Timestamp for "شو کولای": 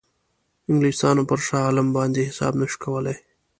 2.71-3.17